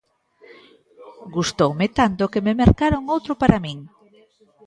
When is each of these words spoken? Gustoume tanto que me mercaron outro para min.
Gustoume 1.35 1.85
tanto 1.99 2.31
que 2.31 2.43
me 2.45 2.53
mercaron 2.61 3.03
outro 3.15 3.31
para 3.41 3.63
min. 3.65 3.77